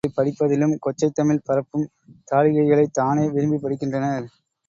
[0.03, 1.85] இதழ்களைப் படிப்பதிலும் கொச்சைத் தமிழ் பரப்பும்
[2.31, 4.27] தாளிகைகளைத் தானே விரும்பிப் படிக்கின்றனர்.